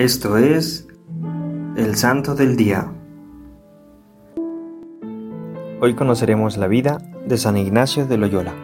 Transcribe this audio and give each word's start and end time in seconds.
Esto 0.00 0.38
es 0.38 0.88
el 1.76 1.94
Santo 1.94 2.34
del 2.34 2.56
Día. 2.56 2.90
Hoy 5.78 5.92
conoceremos 5.92 6.56
la 6.56 6.68
vida 6.68 7.02
de 7.26 7.36
San 7.36 7.58
Ignacio 7.58 8.06
de 8.06 8.16
Loyola. 8.16 8.54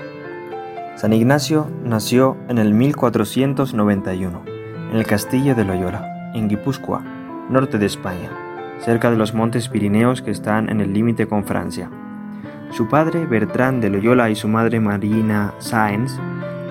San 0.95 1.13
Ignacio 1.13 1.71
nació 1.85 2.39
en 2.49 2.57
el 2.57 2.73
1491 2.73 4.45
en 4.91 4.97
el 4.97 5.05
castillo 5.05 5.55
de 5.55 5.67
Loyola, 5.67 6.33
en 6.35 6.49
Guipúzcoa, 6.49 7.05
norte 7.51 7.77
de 7.77 7.85
España, 7.85 8.31
cerca 8.79 9.11
de 9.11 9.19
los 9.19 9.35
montes 9.35 9.69
Pirineos 9.69 10.23
que 10.23 10.31
están 10.31 10.71
en 10.71 10.81
el 10.81 10.95
límite 10.95 11.27
con 11.27 11.45
Francia. 11.45 11.91
Su 12.71 12.89
padre, 12.89 13.27
Bertrand 13.27 13.83
de 13.83 13.91
Loyola, 13.91 14.31
y 14.31 14.37
su 14.37 14.49
madre, 14.49 14.81
Marina 14.81 15.53
Sáenz, 15.59 16.19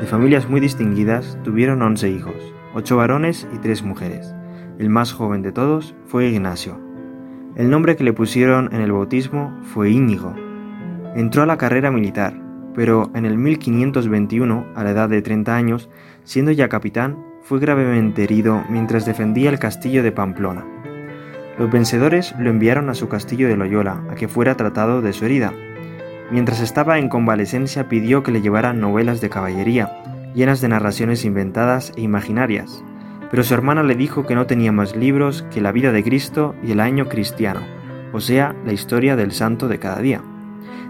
de 0.02 0.07
familias 0.07 0.50
muy 0.50 0.59
distinguidas, 0.59 1.38
tuvieron 1.43 1.84
11 1.84 2.09
hijos, 2.09 2.34
8 2.73 2.97
varones 2.97 3.47
y 3.54 3.59
3 3.59 3.84
mujeres. 3.84 4.34
El 4.79 4.89
más 4.89 5.14
joven 5.14 5.42
de 5.42 5.52
todos 5.52 5.96
fue 6.06 6.28
Ignacio. 6.28 6.79
El 7.56 7.70
nombre 7.70 7.96
que 7.96 8.04
le 8.04 8.14
pusieron 8.14 8.70
en 8.74 8.82
el 8.82 8.92
bautismo 8.92 9.57
fue 9.61 9.89
Íñigo. 9.89 10.33
Entró 11.16 11.43
a 11.43 11.46
la 11.46 11.57
carrera 11.57 11.92
militar, 11.92 12.33
pero 12.74 13.10
en 13.14 13.25
el 13.25 13.38
1521, 13.38 14.66
a 14.75 14.83
la 14.83 14.92
edad 14.92 15.10
de 15.10 15.21
30 15.21 15.56
años, 15.56 15.89
siendo 16.24 16.52
ya 16.52 16.68
capitán, 16.68 17.18
fue 17.42 17.60
gravemente 17.60 18.24
herido 18.24 18.64
mientras 18.69 19.06
defendía 19.06 19.50
el 19.50 19.60
castillo 19.60 20.04
de 20.04 20.11
Pamplona. 20.11 20.66
Los 21.57 21.71
vencedores 21.71 22.36
lo 22.38 22.50
enviaron 22.50 22.89
a 22.89 22.96
su 22.96 23.07
castillo 23.07 23.47
de 23.47 23.55
Loyola 23.55 24.04
a 24.10 24.16
que 24.16 24.28
fuera 24.28 24.57
tratado 24.57 25.02
de 25.02 25.14
su 25.14 25.25
herida, 25.25 25.54
Mientras 26.32 26.60
estaba 26.60 26.97
en 26.97 27.07
convalecencia 27.07 27.88
pidió 27.88 28.24
que 28.24 28.32
le 28.32 28.42
llevaran 28.42 28.80
novelas 28.80 29.21
de 29.21 29.30
caballería, 29.30 29.92
llenas 30.33 30.60
de 30.60 30.69
narraciones 30.69 31.24
inventadas 31.24 31.94
e 31.96 32.02
imaginarias, 32.02 32.83
pero 33.30 33.44
su 33.44 33.53
hermana 33.53 33.84
le 33.84 33.95
dijo 33.95 34.25
que 34.25 34.36
no 34.36 34.45
tenía 34.45 34.72
más 34.72 34.95
libros 34.95 35.45
que 35.53 35.61
la 35.61 35.72
vida 35.72 35.92
de 35.92 36.03
Cristo 36.03 36.56
y 36.64 36.72
el 36.72 36.80
año 36.80 37.08
cristiano, 37.08 37.61
o 38.13 38.19
sea, 38.19 38.55
la 38.66 38.73
historia 38.73 39.16
del 39.16 39.31
santo 39.31 39.67
de 39.67 39.80
cada 39.80 39.99
día. 39.99 40.22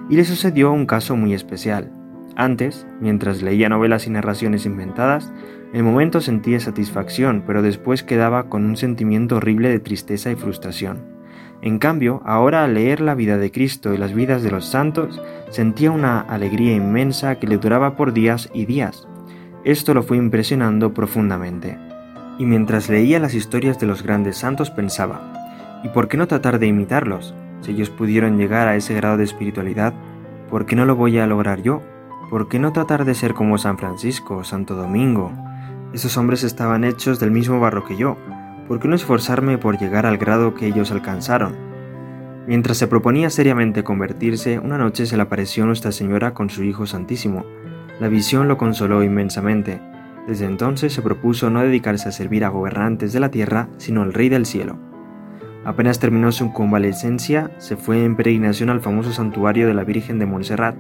Y 0.10 0.16
le 0.16 0.26
sucedió 0.26 0.72
un 0.72 0.86
caso 0.86 1.16
muy 1.16 1.34
especial. 1.34 1.92
Antes, 2.36 2.86
mientras 3.00 3.42
leía 3.42 3.70
novelas 3.70 4.08
y 4.08 4.10
narraciones 4.10 4.66
inventadas, 4.66 5.32
en 5.72 5.78
el 5.78 5.84
momento 5.84 6.22
sentía 6.22 6.60
satisfacción, 6.60 7.44
pero 7.48 7.62
después 7.62 8.04
quedaba 8.04 8.50
con 8.50 8.66
un 8.66 8.78
sentimiento 8.78 9.38
horrible 9.38 9.70
de 9.70 9.80
tristeza 9.80 10.32
y 10.32 10.36
frustración. 10.36 11.16
En 11.62 11.80
cambio, 11.80 12.22
ahora 12.26 12.64
al 12.64 12.76
leer 12.76 13.02
la 13.02 13.16
vida 13.16 13.38
de 13.38 13.52
Cristo 13.52 13.94
y 13.94 13.98
las 13.98 14.14
vidas 14.14 14.44
de 14.44 14.52
los 14.52 14.66
santos, 14.66 15.22
sentía 15.50 15.92
una 15.92 16.20
alegría 16.20 16.76
inmensa 16.76 17.36
que 17.36 17.48
le 17.48 17.58
duraba 17.58 17.96
por 17.96 18.14
días 18.14 18.50
y 18.54 18.66
días. 18.66 19.08
Esto 19.64 19.94
lo 19.94 20.04
fue 20.04 20.18
impresionando 20.18 20.94
profundamente. 20.94 21.85
Y 22.38 22.46
mientras 22.46 22.90
leía 22.90 23.20
las 23.20 23.34
historias 23.34 23.80
de 23.80 23.88
los 23.88 24.04
grandes 24.04 24.38
santos 24.38 24.70
pensaba, 24.70 25.82
¿y 25.84 25.90
por 25.90 26.08
qué 26.08 26.18
no 26.18 26.28
tratar 26.28 26.60
de 26.60 26.68
imitarlos? 26.68 27.34
Si 27.62 27.72
ellos 27.72 27.90
pudieron 27.90 28.38
llegar 28.38 28.68
a 28.68 28.76
ese 28.76 28.94
grado 28.94 29.18
de 29.18 29.24
espiritualidad, 29.24 29.94
¿por 30.50 30.66
qué 30.66 30.76
no 30.76 30.86
lo 30.86 30.96
voy 30.96 31.18
a 31.18 31.28
lograr 31.28 31.62
yo? 31.62 31.82
¿Por 32.30 32.50
qué 32.50 32.60
no 32.60 32.74
tratar 32.74 33.06
de 33.06 33.16
ser 33.16 33.34
como 33.34 33.58
San 33.58 33.78
Francisco, 33.78 34.44
Santo 34.44 34.76
Domingo? 34.76 35.32
Esos 35.94 36.18
hombres 36.18 36.44
estaban 36.44 36.84
hechos 36.84 37.20
del 37.20 37.32
mismo 37.32 37.60
barro 37.60 37.86
que 37.86 37.96
yo, 37.96 38.18
¿por 38.68 38.80
qué 38.80 38.88
no 38.88 38.96
esforzarme 38.96 39.58
por 39.58 39.78
llegar 39.78 40.06
al 40.06 40.18
grado 40.18 40.56
que 40.56 40.68
ellos 40.68 40.92
alcanzaron? 40.92 41.56
Mientras 42.48 42.78
se 42.78 42.88
proponía 42.88 43.30
seriamente 43.30 43.84
convertirse, 43.84 44.60
una 44.60 44.78
noche 44.78 45.06
se 45.06 45.16
le 45.16 45.24
apareció 45.24 45.66
Nuestra 45.66 45.92
Señora 45.92 46.34
con 46.34 46.50
su 46.50 46.64
Hijo 46.64 46.86
Santísimo. 46.86 47.46
La 48.00 48.08
visión 48.08 48.48
lo 48.48 48.58
consoló 48.58 49.04
inmensamente. 49.04 49.82
Desde 50.28 50.46
entonces 50.46 50.94
se 50.94 51.02
propuso 51.02 51.50
no 51.50 51.62
dedicarse 51.62 52.10
a 52.10 52.12
servir 52.12 52.44
a 52.44 52.50
gobernantes 52.50 53.14
de 53.14 53.20
la 53.20 53.30
tierra, 53.30 53.70
sino 53.78 54.02
al 54.02 54.14
Rey 54.14 54.30
del 54.30 54.46
Cielo. 54.46 54.78
Apenas 55.64 56.00
terminó 56.00 56.32
su 56.32 56.52
convalecencia, 56.54 57.52
se 57.58 57.76
fue 57.76 58.04
en 58.04 58.16
peregrinación 58.16 58.70
al 58.70 58.82
famoso 58.82 59.12
santuario 59.12 59.68
de 59.68 59.74
la 59.74 59.84
Virgen 59.84 60.20
de 60.20 60.26
Montserrat. 60.26 60.78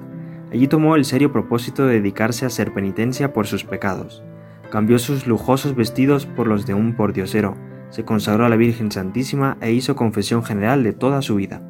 Allí 0.51 0.67
tomó 0.67 0.95
el 0.95 1.06
serio 1.06 1.31
propósito 1.31 1.85
de 1.85 1.95
dedicarse 1.95 2.45
a 2.45 2.47
hacer 2.47 2.73
penitencia 2.73 3.33
por 3.33 3.47
sus 3.47 3.63
pecados. 3.63 4.23
Cambió 4.72 5.00
sus 5.00 5.28
lujosos 5.28 5.75
vestidos 5.75 6.25
por 6.25 6.47
los 6.47 6.66
de 6.66 6.73
un 6.73 6.95
pordiosero, 6.95 7.56
se 7.89 8.03
consagró 8.03 8.45
a 8.45 8.50
la 8.50 8.56
Virgen 8.56 8.91
Santísima 8.91 9.57
e 9.62 9.72
hizo 9.72 9.95
confesión 9.95 10.44
general 10.44 10.83
de 10.83 10.94
toda 10.94 11.22
su 11.22 11.35
vida. 11.35 11.62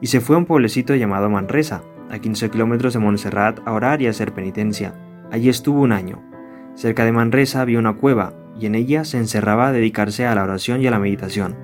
Y 0.00 0.08
se 0.08 0.20
fue 0.20 0.36
a 0.36 0.38
un 0.38 0.46
pueblecito 0.46 0.94
llamado 0.94 1.30
Manresa, 1.30 1.82
a 2.10 2.18
15 2.18 2.50
kilómetros 2.50 2.92
de 2.92 2.98
Montserrat, 2.98 3.60
a 3.64 3.72
orar 3.72 4.02
y 4.02 4.06
a 4.06 4.10
hacer 4.10 4.34
penitencia. 4.34 4.94
Allí 5.30 5.48
estuvo 5.48 5.80
un 5.80 5.92
año. 5.92 6.33
Cerca 6.74 7.04
de 7.04 7.12
Manresa 7.12 7.60
había 7.60 7.78
una 7.78 7.94
cueva, 7.94 8.34
y 8.58 8.66
en 8.66 8.74
ella 8.74 9.04
se 9.04 9.18
encerraba 9.18 9.68
a 9.68 9.72
dedicarse 9.72 10.26
a 10.26 10.34
la 10.34 10.44
oración 10.44 10.80
y 10.80 10.86
a 10.86 10.90
la 10.90 10.98
meditación. 10.98 11.56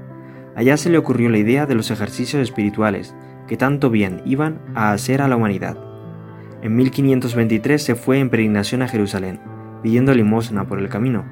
Allá 0.56 0.76
se 0.76 0.90
le 0.90 0.98
ocurrió 0.98 1.28
la 1.28 1.38
idea 1.38 1.66
de 1.66 1.74
los 1.74 1.90
ejercicios 1.90 2.42
espirituales, 2.42 3.14
que 3.46 3.56
tanto 3.56 3.90
bien 3.90 4.22
iban 4.24 4.60
a 4.74 4.92
hacer 4.92 5.22
a 5.22 5.28
la 5.28 5.36
humanidad. 5.36 5.76
En 6.62 6.76
1523 6.76 7.82
se 7.82 7.94
fue 7.94 8.18
en 8.18 8.30
peregrinación 8.30 8.82
a 8.82 8.88
Jerusalén, 8.88 9.40
pidiendo 9.82 10.14
limosna 10.14 10.66
por 10.66 10.78
el 10.78 10.88
camino, 10.88 11.24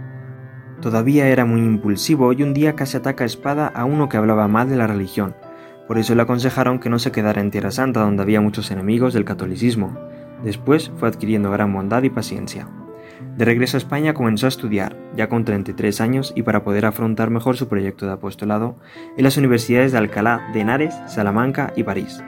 Todavía 0.81 1.27
era 1.27 1.45
muy 1.45 1.61
impulsivo 1.61 2.33
y 2.33 2.43
un 2.45 2.55
día 2.55 2.77
casi 2.77 2.97
ataca 2.97 3.25
a 3.25 3.27
espada 3.27 3.67
a 3.67 3.85
uno 3.85 4.09
que 4.09 4.17
hablaba 4.17 4.47
mal 4.47 4.69
de 4.69 4.77
la 4.77 4.87
religión. 4.87 5.35
Por 5.89 5.99
eso 5.99 6.15
le 6.15 6.23
aconsejaron 6.23 6.79
que 6.79 6.89
no 6.89 7.01
se 7.01 7.11
quedara 7.11 7.41
en 7.41 7.51
Tierra 7.51 7.73
Santa 7.73 8.01
donde 8.01 8.23
había 8.23 8.41
muchos 8.41 8.71
enemigos 8.71 9.13
del 9.13 9.25
catolicismo. 9.25 9.99
Después 10.45 10.93
fue 10.97 11.09
adquiriendo 11.09 11.51
gran 11.51 11.73
bondad 11.73 12.05
y 12.05 12.11
paciencia. 12.11 12.69
De 13.37 13.45
regreso 13.45 13.77
a 13.77 13.79
España 13.79 14.15
comenzó 14.15 14.47
a 14.47 14.49
estudiar, 14.49 14.97
ya 15.17 15.29
con 15.29 15.45
33 15.45 16.01
años 16.01 16.33
y 16.37 16.43
para 16.43 16.63
poder 16.63 16.87
afrontar 16.87 17.31
mejor 17.31 17.57
su 17.57 17.69
proyecto 17.69 18.07
de 18.07 18.13
apostolado, 18.13 18.77
en 19.17 19.25
las 19.25 19.37
universidades 19.37 19.93
de 19.93 19.99
Alcalá 19.99 20.51
de 20.53 20.61
Henares, 20.61 20.95
Salamanca 21.07 21.73
y 21.77 21.83
París. 21.83 22.23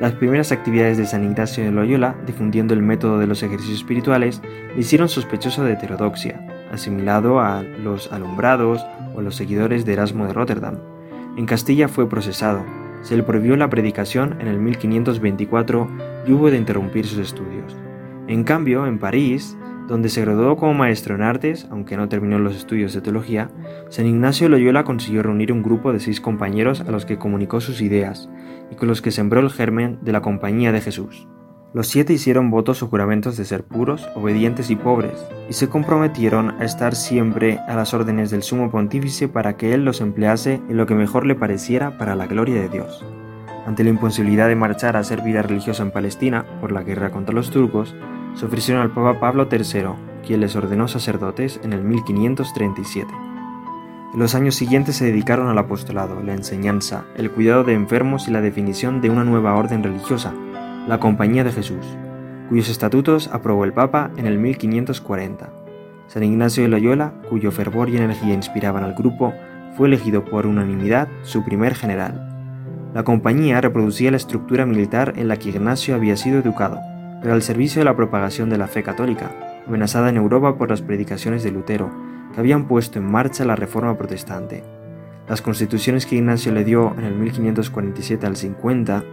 Las 0.00 0.12
primeras 0.12 0.52
actividades 0.52 0.96
de 0.96 1.06
San 1.06 1.24
Ignacio 1.24 1.64
de 1.64 1.72
Loyola, 1.72 2.14
difundiendo 2.24 2.72
el 2.72 2.82
método 2.82 3.18
de 3.18 3.26
los 3.26 3.42
ejercicios 3.42 3.78
espirituales, 3.78 4.40
le 4.74 4.80
hicieron 4.80 5.08
sospechoso 5.08 5.64
de 5.64 5.72
heterodoxia, 5.72 6.46
asimilado 6.72 7.40
a 7.40 7.62
los 7.62 8.12
alumbrados 8.12 8.86
o 9.16 9.22
los 9.22 9.34
seguidores 9.34 9.84
de 9.84 9.94
Erasmo 9.94 10.26
de 10.26 10.32
Rotterdam. 10.32 10.78
En 11.36 11.46
Castilla 11.46 11.88
fue 11.88 12.08
procesado, 12.08 12.64
se 13.02 13.16
le 13.16 13.24
prohibió 13.24 13.56
la 13.56 13.70
predicación 13.70 14.40
en 14.40 14.46
el 14.46 14.58
1524 14.58 15.88
y 16.26 16.32
hubo 16.32 16.50
de 16.50 16.58
interrumpir 16.58 17.06
sus 17.06 17.18
estudios. 17.18 17.76
En 18.28 18.44
cambio, 18.44 18.86
en 18.86 18.98
París, 18.98 19.57
donde 19.88 20.10
se 20.10 20.20
graduó 20.20 20.56
como 20.56 20.74
maestro 20.74 21.14
en 21.14 21.22
artes, 21.22 21.66
aunque 21.70 21.96
no 21.96 22.10
terminó 22.10 22.38
los 22.38 22.54
estudios 22.54 22.92
de 22.92 23.00
teología, 23.00 23.50
San 23.88 24.06
Ignacio 24.06 24.48
Loyola 24.50 24.84
consiguió 24.84 25.22
reunir 25.22 25.50
un 25.50 25.62
grupo 25.62 25.94
de 25.94 25.98
seis 25.98 26.20
compañeros 26.20 26.82
a 26.82 26.90
los 26.90 27.06
que 27.06 27.18
comunicó 27.18 27.60
sus 27.62 27.80
ideas 27.80 28.28
y 28.70 28.76
con 28.76 28.86
los 28.86 29.00
que 29.00 29.10
sembró 29.10 29.40
el 29.40 29.50
germen 29.50 29.98
de 30.02 30.12
la 30.12 30.20
Compañía 30.20 30.72
de 30.72 30.82
Jesús. 30.82 31.26
Los 31.72 31.88
siete 31.88 32.12
hicieron 32.12 32.50
votos 32.50 32.82
o 32.82 32.88
juramentos 32.88 33.38
de 33.38 33.46
ser 33.46 33.64
puros, 33.64 34.08
obedientes 34.14 34.70
y 34.70 34.76
pobres, 34.76 35.24
y 35.48 35.54
se 35.54 35.68
comprometieron 35.68 36.50
a 36.60 36.64
estar 36.64 36.94
siempre 36.94 37.58
a 37.66 37.74
las 37.74 37.94
órdenes 37.94 38.30
del 38.30 38.42
sumo 38.42 38.70
pontífice 38.70 39.26
para 39.26 39.56
que 39.56 39.72
él 39.72 39.84
los 39.84 40.02
emplease 40.02 40.60
en 40.68 40.76
lo 40.76 40.86
que 40.86 40.94
mejor 40.94 41.26
le 41.26 41.34
pareciera 41.34 41.96
para 41.96 42.14
la 42.14 42.26
gloria 42.26 42.60
de 42.60 42.68
Dios. 42.68 43.04
Ante 43.66 43.84
la 43.84 43.90
imposibilidad 43.90 44.48
de 44.48 44.56
marchar 44.56 44.96
a 44.96 45.00
hacer 45.00 45.22
vida 45.22 45.42
religiosa 45.42 45.82
en 45.82 45.90
Palestina 45.90 46.44
por 46.60 46.72
la 46.72 46.82
guerra 46.82 47.10
contra 47.10 47.34
los 47.34 47.50
turcos, 47.50 47.94
se 48.38 48.46
ofrecieron 48.46 48.82
al 48.82 48.92
Papa 48.92 49.18
Pablo 49.18 49.48
III, 49.50 50.22
quien 50.24 50.40
les 50.40 50.54
ordenó 50.54 50.86
sacerdotes 50.86 51.58
en 51.64 51.72
el 51.72 51.82
1537. 51.82 53.12
En 54.14 54.20
los 54.20 54.36
años 54.36 54.54
siguientes 54.54 54.94
se 54.96 55.06
dedicaron 55.06 55.48
al 55.48 55.58
apostolado, 55.58 56.22
la 56.22 56.34
enseñanza, 56.34 57.04
el 57.16 57.32
cuidado 57.32 57.64
de 57.64 57.74
enfermos 57.74 58.28
y 58.28 58.30
la 58.30 58.40
definición 58.40 59.00
de 59.00 59.10
una 59.10 59.24
nueva 59.24 59.56
orden 59.56 59.82
religiosa, 59.82 60.32
la 60.86 61.00
Compañía 61.00 61.42
de 61.42 61.50
Jesús, 61.50 61.84
cuyos 62.48 62.68
estatutos 62.68 63.28
aprobó 63.32 63.64
el 63.64 63.72
Papa 63.72 64.12
en 64.16 64.26
el 64.26 64.38
1540. 64.38 65.50
San 66.06 66.22
Ignacio 66.22 66.62
de 66.62 66.68
Loyola, 66.68 67.14
cuyo 67.28 67.50
fervor 67.50 67.88
y 67.88 67.96
energía 67.96 68.34
inspiraban 68.34 68.84
al 68.84 68.94
grupo, 68.94 69.34
fue 69.76 69.88
elegido 69.88 70.24
por 70.24 70.46
unanimidad 70.46 71.08
su 71.22 71.44
primer 71.44 71.74
general. 71.74 72.24
La 72.94 73.02
compañía 73.02 73.60
reproducía 73.60 74.12
la 74.12 74.16
estructura 74.16 74.64
militar 74.64 75.14
en 75.16 75.26
la 75.26 75.38
que 75.38 75.48
Ignacio 75.50 75.96
había 75.96 76.16
sido 76.16 76.38
educado, 76.38 76.78
pero 77.20 77.34
al 77.34 77.42
servicio 77.42 77.80
de 77.80 77.84
la 77.84 77.96
propagación 77.96 78.50
de 78.50 78.58
la 78.58 78.68
fe 78.68 78.82
católica, 78.82 79.30
amenazada 79.66 80.08
en 80.08 80.16
Europa 80.16 80.56
por 80.56 80.70
las 80.70 80.82
predicaciones 80.82 81.42
de 81.42 81.50
Lutero, 81.50 81.90
que 82.32 82.40
habían 82.40 82.66
puesto 82.66 82.98
en 82.98 83.10
marcha 83.10 83.44
la 83.44 83.56
reforma 83.56 83.96
protestante. 83.96 84.64
Las 85.28 85.42
constituciones 85.42 86.06
que 86.06 86.16
Ignacio 86.16 86.52
le 86.52 86.64
dio 86.64 86.94
en 86.96 87.04
el 87.04 87.14
1547 87.14 88.26
al 88.26 88.36
50 88.36 89.04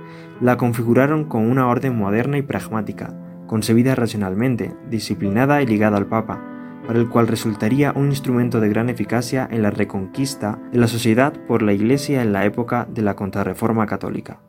la 0.42 0.58
configuraron 0.58 1.26
como 1.26 1.50
una 1.50 1.68
orden 1.68 1.98
moderna 1.98 2.38
y 2.38 2.42
pragmática, 2.42 3.14
concebida 3.48 3.96
racionalmente, 3.96 4.74
disciplinada 4.90 5.62
y 5.62 5.66
ligada 5.66 5.98
al 5.98 6.08
Papa, 6.08 6.42
para 6.88 7.00
el 7.00 7.10
cual 7.10 7.28
resultaría 7.28 7.92
un 7.96 8.08
instrumento 8.08 8.60
de 8.60 8.70
gran 8.70 8.90
eficacia 8.90 9.48
en 9.52 9.62
la 9.62 9.72
reconquista 9.72 10.60
de 10.72 10.80
la 10.80 10.88
sociedad 10.88 11.34
por 11.48 11.62
la 11.62 11.74
Iglesia 11.74 12.22
en 12.22 12.32
la 12.32 12.46
época 12.46 12.88
de 12.90 13.02
la 13.02 13.16
contrarreforma 13.16 13.86
católica. 13.86 14.40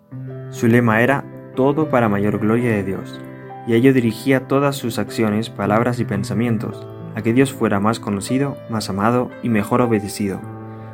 Su 0.50 0.68
lema 0.68 1.02
era 1.02 1.24
todo 1.54 1.88
para 1.88 2.08
mayor 2.08 2.38
gloria 2.38 2.70
de 2.70 2.84
Dios, 2.84 3.20
y 3.66 3.74
ello 3.74 3.92
dirigía 3.92 4.46
todas 4.46 4.76
sus 4.76 4.98
acciones, 4.98 5.50
palabras 5.50 5.98
y 5.98 6.04
pensamientos, 6.04 6.86
a 7.14 7.22
que 7.22 7.32
Dios 7.32 7.52
fuera 7.52 7.80
más 7.80 7.98
conocido, 7.98 8.56
más 8.70 8.88
amado 8.90 9.30
y 9.42 9.48
mejor 9.48 9.80
obedecido 9.80 10.40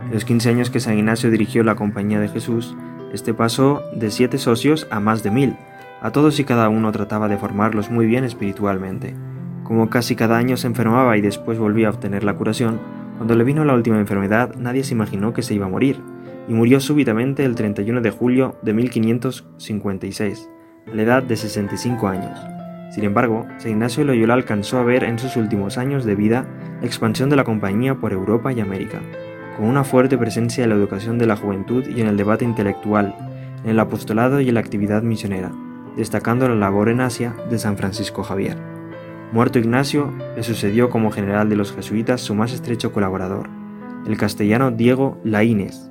En 0.06 0.12
los 0.12 0.24
15 0.24 0.50
años 0.50 0.70
que 0.70 0.80
San 0.80 0.96
Ignacio 0.96 1.30
dirigió 1.30 1.64
la 1.64 1.74
Compañía 1.74 2.20
de 2.20 2.28
Jesús, 2.28 2.76
este 3.12 3.34
pasó 3.34 3.82
de 3.94 4.10
siete 4.10 4.38
socios 4.38 4.86
a 4.90 4.98
más 4.98 5.22
de 5.22 5.30
mil. 5.30 5.56
A 6.00 6.12
todos 6.12 6.40
y 6.40 6.44
cada 6.44 6.68
uno 6.70 6.90
trataba 6.92 7.28
de 7.28 7.36
formarlos 7.36 7.90
muy 7.90 8.06
bien 8.06 8.24
espiritualmente. 8.24 9.14
Como 9.64 9.90
casi 9.90 10.16
cada 10.16 10.38
año 10.38 10.56
se 10.56 10.66
enfermaba 10.66 11.16
y 11.16 11.20
después 11.20 11.58
volvía 11.58 11.88
a 11.88 11.90
obtener 11.90 12.24
la 12.24 12.34
curación, 12.34 12.80
cuando 13.18 13.36
le 13.36 13.44
vino 13.44 13.64
la 13.64 13.74
última 13.74 13.98
enfermedad 13.98 14.54
nadie 14.56 14.82
se 14.82 14.94
imaginó 14.94 15.32
que 15.34 15.42
se 15.42 15.54
iba 15.54 15.66
a 15.66 15.68
morir, 15.68 16.00
y 16.48 16.54
murió 16.54 16.80
súbitamente 16.80 17.44
el 17.44 17.54
31 17.54 18.00
de 18.00 18.10
julio 18.10 18.56
de 18.62 18.72
1556, 18.72 20.48
a 20.90 20.94
la 20.94 21.02
edad 21.02 21.22
de 21.22 21.36
65 21.36 22.08
años. 22.08 22.61
Sin 22.92 23.04
embargo, 23.04 23.46
San 23.56 23.70
Ignacio 23.70 24.04
Loyola 24.04 24.34
alcanzó 24.34 24.76
a 24.76 24.84
ver 24.84 25.02
en 25.04 25.18
sus 25.18 25.36
últimos 25.36 25.78
años 25.78 26.04
de 26.04 26.14
vida 26.14 26.44
la 26.78 26.86
expansión 26.86 27.30
de 27.30 27.36
la 27.36 27.44
compañía 27.44 27.94
por 27.94 28.12
Europa 28.12 28.52
y 28.52 28.60
América, 28.60 29.00
con 29.56 29.66
una 29.66 29.82
fuerte 29.82 30.18
presencia 30.18 30.62
en 30.62 30.68
la 30.68 30.76
educación 30.76 31.18
de 31.18 31.24
la 31.24 31.36
juventud 31.36 31.86
y 31.86 32.02
en 32.02 32.06
el 32.06 32.18
debate 32.18 32.44
intelectual, 32.44 33.14
en 33.64 33.70
el 33.70 33.80
apostolado 33.80 34.42
y 34.42 34.48
en 34.48 34.54
la 34.54 34.60
actividad 34.60 35.02
misionera, 35.02 35.50
destacando 35.96 36.46
la 36.50 36.54
labor 36.54 36.90
en 36.90 37.00
Asia 37.00 37.34
de 37.48 37.58
San 37.58 37.78
Francisco 37.78 38.24
Javier. 38.24 38.58
Muerto 39.32 39.58
Ignacio, 39.58 40.12
le 40.36 40.42
sucedió 40.42 40.90
como 40.90 41.10
general 41.10 41.48
de 41.48 41.56
los 41.56 41.72
jesuitas 41.72 42.20
su 42.20 42.34
más 42.34 42.52
estrecho 42.52 42.92
colaborador, 42.92 43.48
el 44.06 44.18
castellano 44.18 44.70
Diego 44.70 45.18
Laínez. 45.24 45.90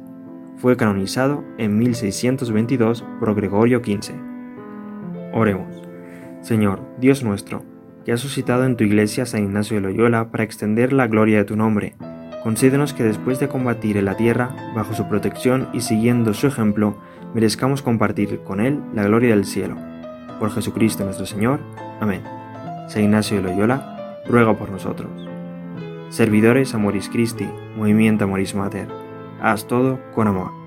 Fue 0.58 0.78
canonizado 0.78 1.44
en 1.58 1.80
1622 1.80 3.04
por 3.20 3.34
Gregorio 3.34 3.80
XV. 3.80 4.14
Oremos. 5.34 5.91
Señor, 6.42 6.82
Dios 6.98 7.24
nuestro, 7.24 7.64
que 8.04 8.12
has 8.12 8.20
suscitado 8.20 8.66
en 8.66 8.76
tu 8.76 8.84
iglesia 8.84 9.24
a 9.24 9.26
San 9.28 9.44
Ignacio 9.44 9.76
de 9.76 9.82
Loyola 9.82 10.32
para 10.32 10.44
extender 10.44 10.92
la 10.92 11.08
gloria 11.08 11.38
de 11.38 11.46
tu 11.46 11.56
nombre, 11.56 11.96
concédenos 12.44 12.94
que 12.94 13.04
después 13.04 13.40
de 13.40 13.48
combatir 13.48 13.98
en 13.98 14.06
la 14.06 14.18
tierra, 14.18 14.56
bajo 14.76 14.94
su 14.94 15.08
protección 15.08 15.70
y 15.72 15.82
siguiendo 15.82 16.34
su 16.34 16.48
ejemplo, 16.48 16.98
merezcamos 17.36 17.84
compartir 17.84 18.40
con 18.40 18.60
él 18.60 18.82
la 18.94 19.04
gloria 19.04 19.36
del 19.36 19.46
cielo. 19.46 19.76
Por 20.40 20.52
Jesucristo 20.52 21.06
nuestro 21.06 21.28
Señor. 21.28 21.60
Amén. 22.00 22.24
San 22.88 23.04
Ignacio 23.04 23.38
de 23.38 23.44
Loyola, 23.44 24.24
ruega 24.28 24.58
por 24.58 24.72
nosotros. 24.72 25.12
Servidores 26.10 26.74
Amoris 26.74 27.08
Christi, 27.08 27.48
Movimiento 27.78 28.26
Amoris 28.26 28.56
Mater, 28.56 28.88
haz 29.42 29.68
todo 29.68 30.00
con 30.14 30.28
amor. 30.28 30.61